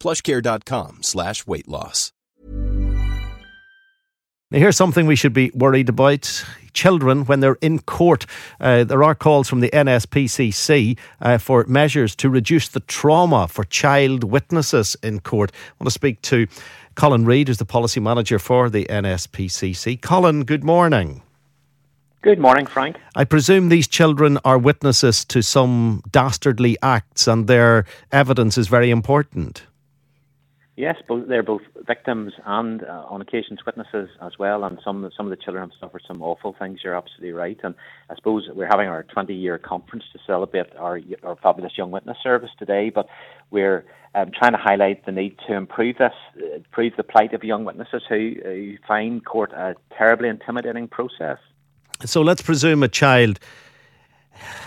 Plushcare.com 0.00 1.02
slash 1.02 1.46
weight 1.46 1.68
loss. 1.68 2.12
Now, 4.52 4.58
here's 4.58 4.76
something 4.76 5.06
we 5.06 5.14
should 5.14 5.32
be 5.32 5.52
worried 5.54 5.88
about. 5.88 6.44
Children, 6.72 7.24
when 7.26 7.38
they're 7.38 7.58
in 7.60 7.78
court, 7.78 8.26
uh, 8.60 8.82
there 8.82 9.04
are 9.04 9.14
calls 9.14 9.48
from 9.48 9.60
the 9.60 9.70
NSPCC 9.70 10.98
uh, 11.20 11.38
for 11.38 11.64
measures 11.66 12.16
to 12.16 12.28
reduce 12.28 12.68
the 12.68 12.80
trauma 12.80 13.46
for 13.46 13.62
child 13.64 14.24
witnesses 14.24 14.96
in 15.04 15.20
court. 15.20 15.52
I 15.54 15.70
want 15.78 15.86
to 15.86 15.92
speak 15.92 16.20
to 16.22 16.48
Colin 16.96 17.24
Reid, 17.24 17.46
who's 17.46 17.58
the 17.58 17.64
policy 17.64 18.00
manager 18.00 18.40
for 18.40 18.68
the 18.68 18.86
NSPCC. 18.86 20.00
Colin, 20.02 20.42
good 20.44 20.64
morning. 20.64 21.22
Good 22.22 22.40
morning, 22.40 22.66
Frank. 22.66 22.96
I 23.14 23.24
presume 23.24 23.68
these 23.68 23.86
children 23.86 24.38
are 24.44 24.58
witnesses 24.58 25.24
to 25.26 25.42
some 25.42 26.02
dastardly 26.10 26.76
acts 26.82 27.28
and 27.28 27.46
their 27.46 27.86
evidence 28.10 28.58
is 28.58 28.66
very 28.66 28.90
important. 28.90 29.62
Yes, 30.80 30.96
both, 31.06 31.28
they're 31.28 31.42
both 31.42 31.60
victims 31.86 32.32
and, 32.46 32.82
uh, 32.82 33.04
on 33.06 33.20
occasions, 33.20 33.58
witnesses 33.66 34.08
as 34.22 34.38
well. 34.38 34.64
And 34.64 34.78
some 34.82 35.10
some 35.14 35.26
of 35.26 35.30
the 35.30 35.36
children 35.36 35.68
have 35.68 35.78
suffered 35.78 36.00
some 36.08 36.22
awful 36.22 36.56
things. 36.58 36.80
You're 36.82 36.96
absolutely 36.96 37.32
right. 37.32 37.58
And 37.62 37.74
I 38.08 38.14
suppose 38.14 38.48
we're 38.50 38.66
having 38.66 38.88
our 38.88 39.02
20 39.02 39.34
year 39.34 39.58
conference 39.58 40.04
to 40.14 40.18
celebrate 40.26 40.74
our 40.76 40.98
our 41.22 41.36
fabulous 41.36 41.76
young 41.76 41.90
witness 41.90 42.16
service 42.22 42.48
today. 42.58 42.88
But 42.88 43.08
we're 43.50 43.84
um, 44.14 44.30
trying 44.34 44.52
to 44.52 44.58
highlight 44.58 45.04
the 45.04 45.12
need 45.12 45.36
to 45.48 45.52
improve 45.52 45.98
this, 45.98 46.14
uh, 46.42 46.56
improve 46.56 46.94
the 46.96 47.02
plight 47.02 47.34
of 47.34 47.44
young 47.44 47.66
witnesses 47.66 48.02
who, 48.08 48.36
who 48.42 48.76
find 48.88 49.22
court 49.22 49.52
a 49.52 49.74
terribly 49.98 50.30
intimidating 50.30 50.88
process. 50.88 51.36
So 52.06 52.22
let's 52.22 52.40
presume 52.40 52.82
a 52.82 52.88
child 52.88 53.38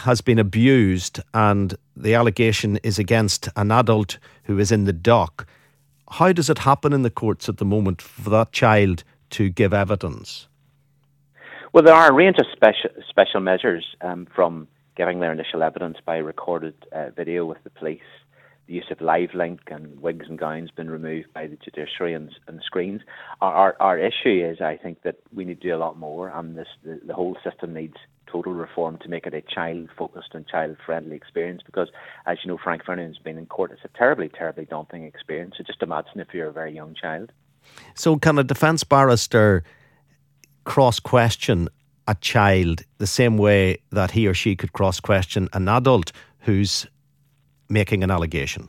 has 0.03 0.21
been 0.21 0.37
abused 0.37 1.19
and 1.33 1.73
the 1.97 2.13
allegation 2.13 2.77
is 2.83 2.99
against 2.99 3.49
an 3.55 3.71
adult 3.71 4.19
who 4.43 4.59
is 4.59 4.71
in 4.71 4.83
the 4.83 4.93
dock 4.93 5.47
how 6.13 6.31
does 6.31 6.49
it 6.49 6.59
happen 6.59 6.93
in 6.93 7.01
the 7.01 7.09
courts 7.09 7.49
at 7.49 7.57
the 7.57 7.65
moment 7.65 8.01
for 8.01 8.29
that 8.29 8.51
child 8.51 9.03
to 9.31 9.49
give 9.49 9.73
evidence? 9.73 10.47
Well, 11.73 11.83
there 11.83 11.95
are 11.95 12.11
a 12.11 12.13
range 12.13 12.37
of 12.39 12.45
special 12.53 12.91
special 13.09 13.39
measures 13.39 13.83
um, 14.01 14.27
from 14.35 14.67
giving 14.95 15.19
their 15.19 15.31
initial 15.31 15.63
evidence 15.63 15.97
by 16.05 16.17
recorded 16.17 16.75
uh, 16.91 17.09
video 17.15 17.45
with 17.45 17.63
the 17.63 17.71
police, 17.71 18.01
the 18.67 18.73
use 18.73 18.85
of 18.91 19.01
live 19.01 19.33
link 19.33 19.61
and 19.71 19.99
wigs 19.99 20.27
and 20.29 20.37
gowns 20.37 20.69
been 20.69 20.87
removed 20.87 21.33
by 21.33 21.47
the 21.47 21.57
judiciary 21.57 22.13
and, 22.13 22.29
and 22.47 22.61
screens. 22.63 23.01
Our, 23.41 23.53
our, 23.53 23.77
our 23.79 23.97
issue 23.97 24.47
is, 24.47 24.61
I 24.61 24.77
think, 24.77 25.01
that 25.01 25.15
we 25.33 25.45
need 25.45 25.61
to 25.61 25.67
do 25.69 25.75
a 25.75 25.77
lot 25.77 25.97
more, 25.97 26.29
and 26.29 26.55
this 26.55 26.67
the, 26.83 27.01
the 27.07 27.15
whole 27.15 27.35
system 27.43 27.73
needs 27.73 27.95
total 28.33 28.53
reform 28.53 28.97
to 28.97 29.07
make 29.07 29.27
it 29.27 29.33
a 29.33 29.41
child 29.41 29.89
focused 29.97 30.29
and 30.33 30.47
child 30.47 30.75
friendly 30.83 31.15
experience 31.15 31.61
because 31.63 31.89
as 32.25 32.39
you 32.43 32.49
know 32.49 32.57
Frank 32.61 32.83
Vernon's 32.85 33.19
been 33.19 33.37
in 33.37 33.45
court. 33.45 33.71
It's 33.71 33.85
a 33.85 33.97
terribly 33.97 34.29
terribly 34.29 34.65
daunting 34.65 35.03
experience. 35.03 35.55
So 35.57 35.63
just 35.63 35.83
imagine 35.83 36.19
if 36.19 36.33
you're 36.33 36.49
a 36.49 36.53
very 36.53 36.73
young 36.73 36.95
child. 36.95 37.31
So 37.95 38.17
can 38.17 38.39
a 38.39 38.43
defence 38.43 38.83
barrister 38.83 39.63
cross 40.65 40.99
question 40.99 41.69
a 42.07 42.15
child 42.15 42.81
the 42.97 43.07
same 43.07 43.37
way 43.37 43.77
that 43.91 44.11
he 44.11 44.27
or 44.27 44.33
she 44.33 44.55
could 44.55 44.73
cross 44.73 44.99
question 44.99 45.47
an 45.53 45.69
adult 45.69 46.11
who's 46.39 46.87
making 47.69 48.03
an 48.03 48.11
allegation 48.11 48.67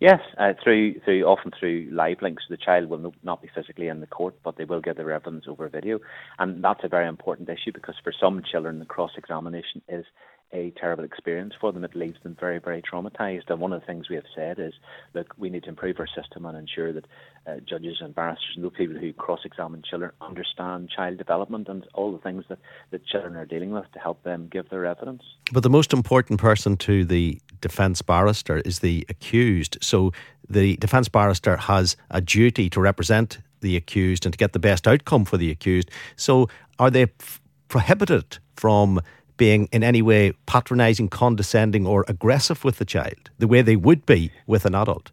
Yes, 0.00 0.20
uh, 0.38 0.52
through 0.62 1.00
through 1.00 1.24
often 1.24 1.50
through 1.58 1.88
live 1.92 2.22
links. 2.22 2.44
The 2.48 2.56
child 2.56 2.88
will 2.88 3.12
not 3.24 3.42
be 3.42 3.50
physically 3.52 3.88
in 3.88 4.00
the 4.00 4.06
court, 4.06 4.36
but 4.44 4.56
they 4.56 4.64
will 4.64 4.80
give 4.80 4.96
their 4.96 5.10
evidence 5.10 5.46
over 5.48 5.68
video, 5.68 5.98
and 6.38 6.62
that's 6.62 6.84
a 6.84 6.88
very 6.88 7.08
important 7.08 7.48
issue 7.48 7.72
because 7.72 7.96
for 8.04 8.12
some 8.12 8.42
children, 8.48 8.78
the 8.78 8.84
cross 8.84 9.10
examination 9.16 9.82
is 9.88 10.04
a 10.52 10.72
terrible 10.80 11.04
experience 11.04 11.52
for 11.60 11.72
them. 11.72 11.84
It 11.84 11.94
leaves 11.94 12.18
them 12.22 12.36
very, 12.38 12.58
very 12.58 12.82
traumatized. 12.82 13.48
And 13.48 13.60
one 13.60 13.72
of 13.72 13.80
the 13.80 13.86
things 13.86 14.08
we 14.08 14.16
have 14.16 14.24
said 14.34 14.58
is, 14.58 14.72
look, 15.14 15.34
we 15.36 15.50
need 15.50 15.64
to 15.64 15.68
improve 15.68 15.98
our 16.00 16.06
system 16.06 16.46
and 16.46 16.56
ensure 16.56 16.92
that 16.92 17.04
uh, 17.46 17.56
judges 17.68 17.98
and 18.00 18.14
barristers 18.14 18.52
and 18.56 18.64
those 18.64 18.72
people 18.76 18.96
who 18.96 19.12
cross-examine 19.12 19.82
children 19.88 20.10
understand 20.20 20.90
child 20.94 21.18
development 21.18 21.68
and 21.68 21.86
all 21.94 22.12
the 22.12 22.18
things 22.18 22.44
that, 22.48 22.58
that 22.90 23.06
children 23.06 23.36
are 23.36 23.46
dealing 23.46 23.72
with 23.72 23.84
to 23.92 23.98
help 23.98 24.22
them 24.22 24.48
give 24.50 24.68
their 24.70 24.86
evidence. 24.86 25.22
But 25.52 25.62
the 25.62 25.70
most 25.70 25.92
important 25.92 26.40
person 26.40 26.76
to 26.78 27.04
the 27.04 27.40
defence 27.60 28.02
barrister 28.02 28.58
is 28.58 28.80
the 28.80 29.06
accused. 29.08 29.78
So 29.80 30.12
the 30.48 30.76
defence 30.76 31.08
barrister 31.08 31.56
has 31.56 31.96
a 32.10 32.20
duty 32.20 32.70
to 32.70 32.80
represent 32.80 33.38
the 33.60 33.76
accused 33.76 34.24
and 34.24 34.32
to 34.32 34.38
get 34.38 34.52
the 34.52 34.58
best 34.58 34.86
outcome 34.86 35.24
for 35.24 35.36
the 35.36 35.50
accused. 35.50 35.90
So 36.16 36.48
are 36.78 36.90
they 36.90 37.02
f- 37.02 37.40
prohibited 37.68 38.38
from 38.56 39.00
being 39.36 39.68
in 39.72 39.82
any 39.84 40.02
way 40.02 40.32
patronising, 40.46 41.08
condescending, 41.08 41.86
or 41.86 42.04
aggressive 42.08 42.64
with 42.64 42.78
the 42.78 42.84
child, 42.84 43.30
the 43.38 43.46
way 43.46 43.62
they 43.62 43.76
would 43.76 44.04
be 44.06 44.32
with 44.46 44.64
an 44.64 44.74
adult? 44.74 45.10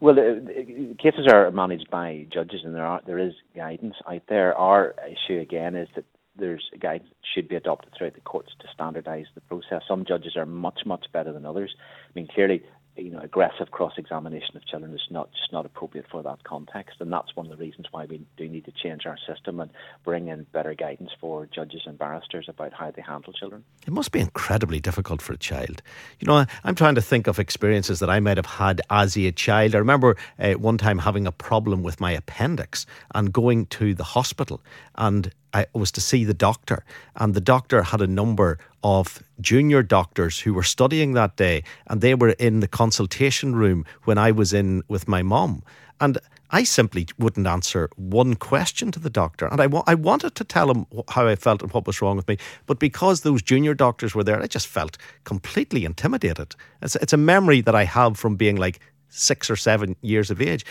Well, 0.00 0.14
the, 0.14 0.96
cases 0.98 1.26
are 1.30 1.50
managed 1.50 1.90
by 1.90 2.26
judges, 2.32 2.60
and 2.64 2.74
there 2.74 2.86
are 2.86 3.00
there 3.06 3.18
is 3.18 3.34
guidance 3.54 3.96
out 4.10 4.22
there. 4.28 4.56
Our 4.56 4.94
issue 5.06 5.38
again 5.38 5.76
is 5.76 5.88
that 5.94 6.04
there's 6.36 6.70
a 6.72 6.78
guidance 6.78 7.10
that 7.10 7.26
should 7.34 7.48
be 7.48 7.56
adopted 7.56 7.92
throughout 7.96 8.14
the 8.14 8.20
courts 8.20 8.52
to 8.60 8.66
standardise 8.68 9.26
the 9.34 9.40
process. 9.42 9.82
Some 9.86 10.04
judges 10.04 10.36
are 10.36 10.46
much 10.46 10.80
much 10.86 11.06
better 11.12 11.32
than 11.32 11.44
others. 11.44 11.74
I 11.78 12.12
mean, 12.14 12.28
clearly 12.32 12.62
you 12.96 13.10
know, 13.10 13.20
aggressive 13.20 13.70
cross-examination 13.70 14.56
of 14.56 14.66
children 14.66 14.92
is 14.92 15.00
not 15.10 15.30
just 15.32 15.52
not 15.52 15.64
appropriate 15.64 16.06
for 16.10 16.22
that 16.22 16.42
context, 16.44 16.96
and 17.00 17.12
that's 17.12 17.34
one 17.34 17.46
of 17.46 17.56
the 17.56 17.64
reasons 17.64 17.86
why 17.90 18.04
we 18.04 18.20
do 18.36 18.48
need 18.48 18.64
to 18.64 18.72
change 18.72 19.06
our 19.06 19.16
system 19.26 19.60
and 19.60 19.70
bring 20.04 20.28
in 20.28 20.44
better 20.52 20.74
guidance 20.74 21.10
for 21.20 21.46
judges 21.46 21.82
and 21.86 21.98
barristers 21.98 22.46
about 22.48 22.72
how 22.72 22.90
they 22.90 23.02
handle 23.02 23.32
children. 23.32 23.64
It 23.86 23.92
must 23.92 24.12
be 24.12 24.20
incredibly 24.20 24.80
difficult 24.80 25.22
for 25.22 25.32
a 25.32 25.38
child. 25.38 25.82
You 26.18 26.26
know, 26.26 26.44
I'm 26.64 26.74
trying 26.74 26.96
to 26.96 27.02
think 27.02 27.26
of 27.26 27.38
experiences 27.38 28.00
that 28.00 28.10
I 28.10 28.20
might 28.20 28.36
have 28.36 28.46
had 28.46 28.80
as 28.90 29.16
a 29.16 29.32
child. 29.32 29.74
I 29.74 29.78
remember 29.78 30.16
uh, 30.38 30.52
one 30.54 30.78
time 30.78 30.98
having 30.98 31.26
a 31.26 31.32
problem 31.32 31.82
with 31.82 32.00
my 32.00 32.12
appendix 32.12 32.86
and 33.14 33.32
going 33.32 33.66
to 33.66 33.94
the 33.94 34.04
hospital, 34.04 34.60
and 34.96 35.32
I 35.52 35.66
was 35.72 35.90
to 35.92 36.00
see 36.00 36.24
the 36.24 36.34
doctor, 36.34 36.84
and 37.16 37.34
the 37.34 37.40
doctor 37.40 37.82
had 37.82 38.00
a 38.00 38.06
number 38.06 38.58
of 38.82 39.22
junior 39.40 39.82
doctors 39.82 40.40
who 40.40 40.54
were 40.54 40.62
studying 40.62 41.12
that 41.14 41.36
day, 41.36 41.62
and 41.86 42.00
they 42.00 42.14
were 42.14 42.30
in 42.30 42.60
the 42.60 42.68
consultation 42.68 43.54
room 43.54 43.84
when 44.04 44.18
I 44.18 44.30
was 44.30 44.52
in 44.52 44.82
with 44.88 45.08
my 45.08 45.22
mom. 45.22 45.62
And 46.00 46.18
I 46.52 46.64
simply 46.64 47.06
wouldn't 47.18 47.46
answer 47.46 47.90
one 47.96 48.34
question 48.34 48.90
to 48.92 48.98
the 48.98 49.10
doctor. 49.10 49.46
And 49.46 49.60
I, 49.60 49.66
wa- 49.66 49.84
I 49.86 49.94
wanted 49.94 50.34
to 50.36 50.44
tell 50.44 50.70
him 50.70 50.86
how 51.08 51.28
I 51.28 51.36
felt 51.36 51.62
and 51.62 51.72
what 51.72 51.86
was 51.86 52.02
wrong 52.02 52.16
with 52.16 52.26
me. 52.26 52.38
But 52.66 52.78
because 52.78 53.20
those 53.20 53.42
junior 53.42 53.74
doctors 53.74 54.14
were 54.14 54.24
there, 54.24 54.40
I 54.42 54.46
just 54.46 54.66
felt 54.66 54.98
completely 55.24 55.84
intimidated. 55.84 56.56
It's, 56.82 56.96
it's 56.96 57.12
a 57.12 57.18
memory 57.18 57.60
that 57.60 57.74
I 57.74 57.84
have 57.84 58.18
from 58.18 58.36
being 58.36 58.56
like 58.56 58.80
six 59.10 59.50
or 59.50 59.56
seven 59.56 59.94
years 60.00 60.30
of 60.30 60.40
age. 60.40 60.64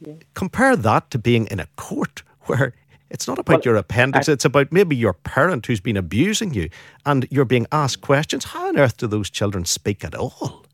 Yeah. 0.00 0.14
Compare 0.34 0.76
that 0.76 1.10
to 1.10 1.18
being 1.18 1.46
in 1.46 1.60
a 1.60 1.66
court 1.76 2.22
where 2.42 2.72
it's 3.10 3.26
not 3.26 3.38
about 3.38 3.58
well, 3.58 3.62
your 3.64 3.76
appendix. 3.76 4.28
I, 4.28 4.32
it's 4.32 4.44
about 4.44 4.72
maybe 4.72 4.96
your 4.96 5.12
parent 5.12 5.66
who's 5.66 5.80
been 5.80 5.96
abusing 5.96 6.54
you 6.54 6.70
and 7.04 7.26
you're 7.30 7.44
being 7.44 7.66
asked 7.72 8.00
questions. 8.00 8.44
How 8.44 8.68
on 8.68 8.78
earth 8.78 8.96
do 8.96 9.06
those 9.06 9.28
children 9.28 9.64
speak 9.64 10.04
at 10.04 10.14
all? 10.14 10.64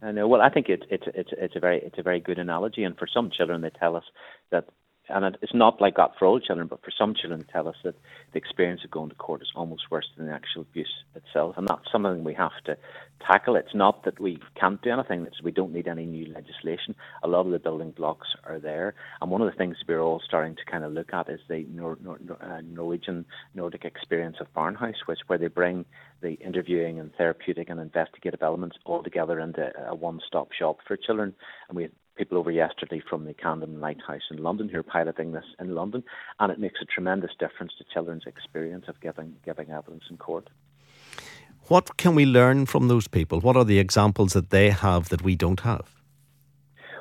I 0.00 0.12
know. 0.12 0.28
Well, 0.28 0.40
I 0.40 0.48
think 0.48 0.68
it's 0.68 0.84
it's 0.90 1.04
it's 1.14 1.30
it's 1.32 1.56
a 1.56 1.60
very 1.60 1.80
it's 1.80 1.98
a 1.98 2.02
very 2.02 2.20
good 2.20 2.38
analogy, 2.38 2.84
and 2.84 2.96
for 2.96 3.08
some 3.08 3.30
children, 3.30 3.62
they 3.62 3.70
tell 3.70 3.96
us 3.96 4.04
that 4.50 4.68
and 5.08 5.36
it's 5.42 5.54
not 5.54 5.80
like 5.80 5.96
that 5.96 6.12
for 6.18 6.26
all 6.26 6.40
children, 6.40 6.66
but 6.66 6.82
for 6.82 6.90
some 6.90 7.14
children, 7.14 7.44
tell 7.52 7.68
us 7.68 7.76
that 7.84 7.94
the 8.32 8.38
experience 8.38 8.82
of 8.84 8.90
going 8.90 9.08
to 9.08 9.14
court 9.14 9.42
is 9.42 9.52
almost 9.54 9.90
worse 9.90 10.08
than 10.16 10.26
the 10.26 10.32
actual 10.32 10.62
abuse 10.62 10.92
itself, 11.14 11.56
and 11.56 11.66
that's 11.68 11.90
something 11.90 12.24
we 12.24 12.34
have 12.34 12.52
to 12.66 12.76
tackle. 13.26 13.56
It's 13.56 13.74
not 13.74 14.04
that 14.04 14.20
we 14.20 14.38
can't 14.58 14.80
do 14.82 14.90
anything; 14.90 15.26
it's 15.26 15.42
we 15.42 15.50
don't 15.50 15.72
need 15.72 15.88
any 15.88 16.06
new 16.06 16.32
legislation. 16.32 16.94
A 17.22 17.28
lot 17.28 17.46
of 17.46 17.52
the 17.52 17.58
building 17.58 17.92
blocks 17.92 18.28
are 18.44 18.58
there, 18.58 18.94
and 19.20 19.30
one 19.30 19.40
of 19.40 19.50
the 19.50 19.56
things 19.56 19.76
we're 19.86 20.00
all 20.00 20.22
starting 20.24 20.56
to 20.56 20.64
kind 20.70 20.84
of 20.84 20.92
look 20.92 21.12
at 21.12 21.28
is 21.28 21.40
the 21.48 21.66
Nor- 21.70 21.98
Nor- 22.02 22.18
uh, 22.40 22.60
Norwegian 22.62 23.24
Nordic 23.54 23.84
experience 23.84 24.36
of 24.40 24.52
Barnhuset, 24.54 25.06
which 25.06 25.20
where 25.26 25.38
they 25.38 25.48
bring 25.48 25.84
the 26.20 26.32
interviewing 26.34 26.98
and 26.98 27.14
therapeutic 27.14 27.68
and 27.70 27.80
investigative 27.80 28.42
elements 28.42 28.76
all 28.84 29.02
together 29.02 29.38
into 29.40 29.70
a 29.88 29.94
one-stop 29.94 30.52
shop 30.52 30.78
for 30.86 30.96
children, 30.96 31.34
and 31.68 31.76
we 31.76 31.88
people 32.18 32.36
over 32.36 32.50
yesterday 32.50 33.00
from 33.08 33.24
the 33.24 33.32
Camden 33.32 33.80
Lighthouse 33.80 34.26
in 34.30 34.42
London 34.42 34.68
who 34.68 34.80
are 34.80 34.82
piloting 34.82 35.32
this 35.32 35.44
in 35.60 35.74
London, 35.74 36.02
and 36.40 36.52
it 36.52 36.58
makes 36.58 36.80
a 36.82 36.84
tremendous 36.84 37.30
difference 37.38 37.72
to 37.78 37.84
children's 37.94 38.24
experience 38.26 38.86
of 38.88 39.00
giving 39.00 39.36
giving 39.44 39.70
evidence 39.70 40.04
in 40.10 40.16
court. 40.18 40.50
What 41.68 41.96
can 41.96 42.14
we 42.14 42.26
learn 42.26 42.66
from 42.66 42.88
those 42.88 43.08
people? 43.08 43.40
What 43.40 43.56
are 43.56 43.64
the 43.64 43.78
examples 43.78 44.32
that 44.32 44.50
they 44.50 44.70
have 44.70 45.08
that 45.10 45.22
we 45.22 45.36
don't 45.36 45.60
have? 45.60 45.86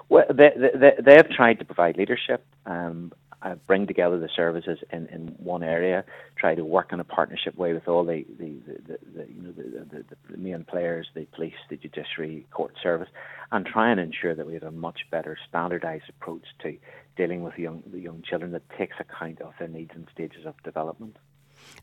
Well, 0.09 0.25
they, 0.29 0.51
they, 0.55 0.93
they 1.03 1.15
have 1.15 1.29
tried 1.29 1.59
to 1.59 1.65
provide 1.65 1.97
leadership. 1.97 2.45
Um, 2.65 3.11
uh, 3.41 3.55
bring 3.67 3.85
together 3.85 4.19
the 4.19 4.29
services 4.35 4.79
in, 4.91 5.07
in 5.07 5.27
one 5.37 5.63
area, 5.63 6.03
try 6.35 6.55
to 6.55 6.63
work 6.63 6.91
in 6.91 6.99
a 6.99 7.03
partnership 7.03 7.55
way 7.55 7.73
with 7.73 7.87
all 7.87 8.03
the, 8.03 8.25
the, 8.39 8.55
the, 8.65 8.97
the 9.15 9.27
you 9.27 9.41
know 9.41 9.51
the, 9.51 10.03
the, 10.29 10.37
main 10.37 10.63
players, 10.63 11.07
the 11.13 11.25
police, 11.33 11.53
the 11.69 11.77
judiciary, 11.77 12.47
court 12.51 12.73
service, 12.81 13.09
and 13.51 13.65
try 13.65 13.91
and 13.91 13.99
ensure 13.99 14.33
that 14.33 14.47
we 14.47 14.53
have 14.53 14.63
a 14.63 14.71
much 14.71 15.01
better 15.11 15.37
standardised 15.47 16.09
approach 16.09 16.45
to 16.63 16.77
dealing 17.15 17.43
with 17.43 17.57
young 17.57 17.83
the 17.91 17.99
young 17.99 18.21
children 18.21 18.51
that 18.51 18.63
takes 18.77 18.95
account 18.99 19.41
of 19.41 19.53
their 19.59 19.67
needs 19.67 19.91
and 19.93 20.07
stages 20.11 20.45
of 20.45 20.55
development. 20.63 21.17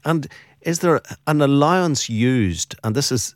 And 0.04 0.28
is 0.60 0.80
there 0.80 1.00
an 1.26 1.40
allowance 1.40 2.08
used? 2.08 2.74
And 2.82 2.94
this 2.94 3.12
is 3.12 3.34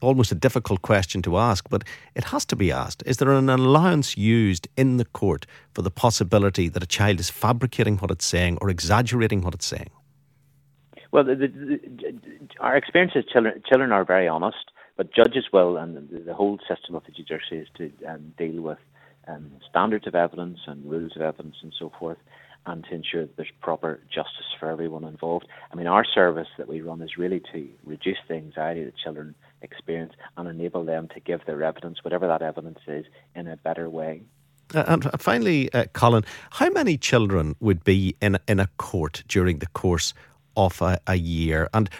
almost 0.00 0.32
a 0.32 0.34
difficult 0.34 0.82
question 0.82 1.22
to 1.22 1.38
ask, 1.38 1.68
but 1.68 1.84
it 2.14 2.24
has 2.24 2.44
to 2.46 2.56
be 2.56 2.72
asked. 2.72 3.02
Is 3.06 3.18
there 3.18 3.32
an 3.32 3.48
allowance 3.48 4.16
used 4.16 4.68
in 4.76 4.96
the 4.96 5.04
court 5.04 5.46
for 5.72 5.82
the 5.82 5.90
possibility 5.90 6.68
that 6.68 6.82
a 6.82 6.86
child 6.86 7.20
is 7.20 7.30
fabricating 7.30 7.98
what 7.98 8.10
it's 8.10 8.24
saying 8.24 8.58
or 8.60 8.70
exaggerating 8.70 9.42
what 9.42 9.54
it's 9.54 9.66
saying? 9.66 9.90
Well, 11.12 11.24
the, 11.24 11.34
the, 11.34 11.46
the, 11.46 12.20
our 12.60 12.76
experience 12.76 13.12
is 13.16 13.24
children, 13.32 13.62
children 13.68 13.92
are 13.92 14.04
very 14.04 14.28
honest, 14.28 14.70
but 14.96 15.12
judges 15.12 15.46
will, 15.52 15.76
and 15.76 16.08
the, 16.26 16.34
whole 16.34 16.58
system 16.68 16.94
of 16.94 17.04
the 17.04 17.12
judiciary 17.12 17.64
is 17.64 17.68
to 17.76 17.90
um, 18.06 18.32
deal 18.38 18.62
with 18.62 18.78
um, 19.26 19.50
standards 19.68 20.06
of 20.06 20.14
evidence 20.14 20.58
and 20.66 20.84
rules 20.88 21.12
of 21.16 21.22
evidence 21.22 21.56
and 21.62 21.72
so 21.78 21.92
forth 21.98 22.18
and 22.66 22.84
to 22.84 22.94
ensure 22.94 23.22
that 23.22 23.36
there's 23.36 23.52
proper 23.60 24.00
justice 24.08 24.46
for 24.58 24.70
everyone 24.70 25.04
involved. 25.04 25.46
I 25.72 25.76
mean, 25.76 25.86
our 25.86 26.04
service 26.04 26.48
that 26.58 26.68
we 26.68 26.80
run 26.80 27.02
is 27.02 27.16
really 27.16 27.40
to 27.52 27.68
reduce 27.84 28.18
the 28.28 28.34
anxiety 28.34 28.84
that 28.84 28.94
children 29.02 29.34
experience 29.62 30.12
and 30.36 30.48
enable 30.48 30.84
them 30.84 31.08
to 31.14 31.20
give 31.20 31.40
their 31.46 31.62
evidence, 31.62 31.98
whatever 32.02 32.26
that 32.26 32.42
evidence 32.42 32.80
is, 32.86 33.06
in 33.34 33.46
a 33.46 33.56
better 33.56 33.88
way. 33.88 34.22
Uh, 34.74 34.84
and 34.86 35.10
finally, 35.20 35.72
uh, 35.72 35.84
Colin, 35.92 36.24
how 36.50 36.70
many 36.70 36.96
children 36.96 37.56
would 37.60 37.82
be 37.82 38.14
in 38.20 38.38
in 38.46 38.60
a 38.60 38.68
court 38.76 39.24
during 39.26 39.58
the 39.58 39.66
course 39.66 40.14
of 40.56 40.80
a, 40.80 41.00
a 41.06 41.16
year? 41.16 41.68
And 41.74 41.90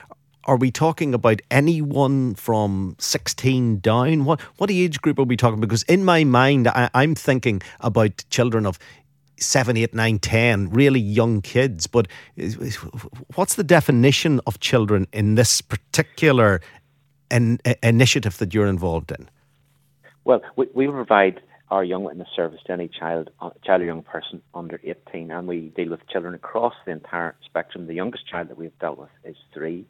are 0.45 0.57
we 0.57 0.71
talking 0.71 1.13
about 1.13 1.41
anyone 1.51 2.35
from 2.35 2.97
16 2.99 3.81
down? 3.81 4.25
What 4.25 4.41
what 4.59 4.71
age 4.71 5.01
group 5.01 5.19
are 5.19 5.25
we 5.25 5.37
talking? 5.37 5.59
About? 5.59 5.69
Because 5.69 5.83
in 5.85 6.05
my 6.05 6.25
mind, 6.25 6.69
I, 6.69 6.89
I'm 6.95 7.15
thinking 7.15 7.61
about 7.81 8.25
children 8.31 8.67
of 8.67 8.79
seven, 9.41 9.77
eight, 9.77 9.95
nine, 9.95 10.19
ten, 10.19 10.71
really 10.71 11.01
young 11.01 11.41
kids. 11.43 11.87
But 11.87 12.09
what's 13.35 13.55
the 13.55 13.65
definition 13.65 14.41
of 14.47 14.61
children 14.61 15.07
in 15.13 15.35
this 15.35 15.61
particular 15.61 16.61
in, 17.31 17.59
initiative 17.83 18.39
that 18.39 18.55
you're 18.55 18.67
involved 18.67 19.13
in? 19.13 19.29
Well, 20.25 20.43
we, 20.57 20.69
we 20.75 20.87
provide 20.87 21.41
our 21.71 21.85
young 21.85 22.03
witness 22.03 22.29
service 22.35 22.61
to 22.67 22.73
any 22.73 22.89
child, 22.89 23.31
uh, 23.41 23.51
child 23.65 23.83
or 23.83 23.85
young 23.85 24.03
person 24.03 24.43
under 24.55 24.81
18, 24.83 25.31
and 25.31 25.47
we 25.47 25.73
deal 25.77 25.91
with 25.91 26.07
children 26.09 26.35
across 26.35 26.75
the 26.85 26.91
entire 26.91 27.37
spectrum. 27.45 27.87
The 27.87 27.95
youngest 27.95 28.27
child 28.27 28.49
that 28.49 28.59
we've 28.59 28.77
dealt 28.81 28.99
with 28.99 29.11
is 29.25 29.37
three. 29.55 29.87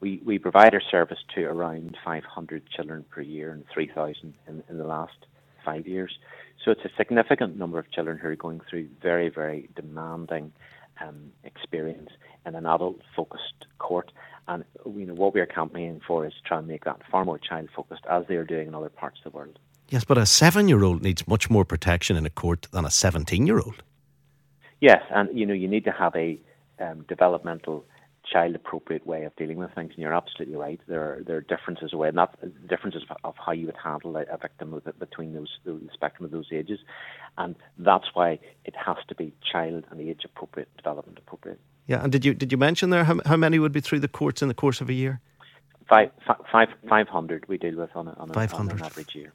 We, 0.00 0.22
we 0.24 0.38
provide 0.38 0.74
our 0.74 0.82
service 0.90 1.18
to 1.34 1.44
around 1.44 1.96
500 2.04 2.62
children 2.70 3.04
per 3.10 3.20
year 3.20 3.50
and 3.50 3.64
3,000 3.72 4.34
in, 4.46 4.62
in 4.68 4.78
the 4.78 4.84
last 4.84 5.26
five 5.64 5.86
years. 5.86 6.18
So 6.64 6.70
it's 6.70 6.84
a 6.84 6.90
significant 6.96 7.56
number 7.56 7.78
of 7.78 7.90
children 7.90 8.18
who 8.18 8.28
are 8.28 8.36
going 8.36 8.60
through 8.68 8.88
very, 9.02 9.28
very 9.28 9.68
demanding 9.74 10.52
um, 11.00 11.32
experience 11.44 12.10
in 12.46 12.54
an 12.54 12.66
adult-focused 12.66 13.66
court. 13.78 14.12
And 14.46 14.64
you 14.86 15.06
know 15.06 15.14
what 15.14 15.34
we 15.34 15.40
are 15.40 15.46
campaigning 15.46 16.00
for 16.06 16.26
is 16.26 16.32
to 16.34 16.42
try 16.48 16.58
and 16.58 16.66
make 16.66 16.84
that 16.84 17.00
far 17.10 17.24
more 17.24 17.38
child-focused, 17.38 18.04
as 18.10 18.24
they 18.28 18.36
are 18.36 18.44
doing 18.44 18.68
in 18.68 18.74
other 18.74 18.90
parts 18.90 19.18
of 19.24 19.32
the 19.32 19.36
world. 19.36 19.58
Yes, 19.88 20.04
but 20.04 20.18
a 20.18 20.26
seven-year-old 20.26 21.02
needs 21.02 21.26
much 21.28 21.50
more 21.50 21.64
protection 21.64 22.16
in 22.16 22.24
a 22.26 22.30
court 22.30 22.68
than 22.72 22.84
a 22.84 22.90
seventeen-year-old. 22.90 23.82
Yes, 24.80 25.02
and 25.10 25.28
you 25.38 25.46
know 25.46 25.54
you 25.54 25.68
need 25.68 25.84
to 25.84 25.92
have 25.92 26.14
a 26.14 26.38
um, 26.80 27.04
developmental 27.08 27.84
child 28.30 28.54
appropriate 28.54 29.06
way 29.06 29.24
of 29.24 29.34
dealing 29.36 29.58
with 29.58 29.74
things. 29.74 29.92
And 29.94 29.98
you're 29.98 30.14
absolutely 30.14 30.56
right. 30.56 30.80
There 30.86 31.00
are 31.00 31.22
there 31.24 31.36
are 31.36 31.40
differences 31.40 31.92
away, 31.92 32.10
not 32.12 32.38
differences 32.68 33.02
of 33.22 33.34
how 33.44 33.52
you 33.52 33.66
would 33.66 33.76
handle 33.82 34.16
a, 34.16 34.38
victim 34.38 34.80
between 34.98 35.34
those 35.34 35.58
the 35.64 35.80
spectrum 35.92 36.24
of 36.24 36.30
those 36.30 36.48
ages, 36.52 36.80
and 37.38 37.54
that's 37.78 38.08
why 38.14 38.38
it 38.64 38.74
has 38.76 38.96
to 39.08 39.14
be 39.14 39.32
child 39.50 39.84
and 39.90 40.00
age 40.00 40.22
appropriate, 40.24 40.68
development 40.76 41.18
appropriate. 41.18 41.60
Yeah, 41.86 42.02
and 42.02 42.10
did 42.10 42.24
you 42.24 42.34
did 42.34 42.52
you 42.52 42.58
mention 42.58 42.90
there 42.90 43.04
how, 43.04 43.20
how 43.26 43.36
many 43.36 43.58
would 43.58 43.72
be 43.72 43.80
through 43.80 44.00
the 44.00 44.08
courts 44.08 44.42
in 44.42 44.48
the 44.48 44.54
course 44.54 44.80
of 44.80 44.88
a 44.88 44.94
year? 44.94 45.20
Five, 45.88 46.12
five, 46.50 46.68
500 46.88 47.46
we 47.46 47.58
deal 47.58 47.76
with 47.76 47.90
on, 47.94 48.08
a, 48.08 48.12
on, 48.12 48.30
a, 48.30 48.54
on 48.54 48.70
an 48.70 48.82
average 48.82 49.14
year 49.14 49.34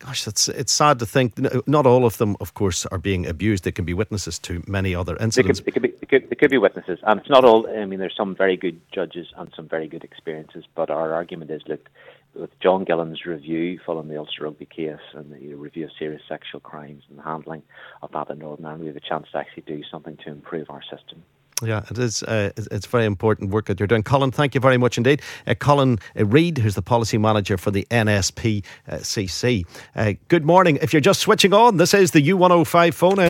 gosh, 0.00 0.24
that's 0.24 0.48
it's 0.48 0.72
sad 0.72 0.98
to 0.98 1.06
think. 1.06 1.38
Not 1.66 1.86
all 1.86 2.04
of 2.04 2.16
them, 2.16 2.36
of 2.40 2.54
course, 2.54 2.86
are 2.86 2.98
being 2.98 3.26
abused. 3.26 3.64
They 3.64 3.72
can 3.72 3.84
be 3.84 3.94
witnesses 3.94 4.38
to 4.40 4.62
many 4.66 4.94
other 4.94 5.16
incidents. 5.16 5.60
They 5.60 5.70
could, 5.70 5.82
they 5.82 5.88
could, 5.88 6.00
be, 6.00 6.00
they 6.00 6.06
could, 6.06 6.30
they 6.30 6.36
could 6.36 6.50
be 6.50 6.58
witnesses, 6.58 6.98
and 7.04 7.20
it's 7.20 7.30
not 7.30 7.44
all. 7.44 7.68
I 7.68 7.84
mean, 7.84 8.00
there's 8.00 8.16
some 8.16 8.34
very 8.34 8.56
good 8.56 8.80
judges 8.92 9.28
and 9.36 9.52
some 9.54 9.68
very 9.68 9.86
good 9.86 10.02
experiences. 10.02 10.64
But 10.74 10.90
our 10.90 11.12
argument 11.12 11.50
is, 11.50 11.62
look, 11.68 11.88
with 12.34 12.58
John 12.60 12.84
Gillen's 12.84 13.24
review 13.24 13.78
following 13.84 14.08
the 14.08 14.18
Ulster 14.18 14.44
Rugby 14.44 14.66
case 14.66 14.98
and 15.14 15.32
the 15.32 15.54
review 15.54 15.84
of 15.84 15.90
serious 15.98 16.22
sexual 16.28 16.60
crimes 16.60 17.04
and 17.08 17.18
the 17.18 17.22
handling 17.22 17.62
of 18.02 18.12
that 18.12 18.30
in 18.30 18.38
Northern 18.38 18.66
Ireland, 18.66 18.82
we 18.82 18.88
have 18.88 18.96
a 18.96 19.00
chance 19.00 19.26
to 19.32 19.38
actually 19.38 19.64
do 19.66 19.82
something 19.90 20.16
to 20.24 20.30
improve 20.30 20.70
our 20.70 20.82
system. 20.82 21.22
Yeah, 21.62 21.84
it 21.90 21.98
is. 21.98 22.22
Uh, 22.22 22.50
it's 22.56 22.86
very 22.86 23.04
important 23.04 23.50
work 23.50 23.66
that 23.66 23.78
you're 23.78 23.86
doing. 23.86 24.02
Colin, 24.02 24.30
thank 24.30 24.54
you 24.54 24.60
very 24.60 24.78
much 24.78 24.96
indeed. 24.96 25.22
Uh, 25.46 25.54
Colin 25.54 25.98
uh, 26.18 26.24
Reid, 26.26 26.58
who's 26.58 26.74
the 26.74 26.82
policy 26.82 27.18
manager 27.18 27.56
for 27.56 27.70
the 27.70 27.86
NSPCC. 27.90 29.66
Uh, 29.94 30.12
good 30.28 30.44
morning. 30.44 30.78
If 30.80 30.92
you're 30.92 31.00
just 31.00 31.20
switching 31.20 31.52
on, 31.52 31.76
this 31.76 31.94
is 31.94 32.12
the 32.12 32.28
U105 32.28 32.94
phone. 32.94 33.29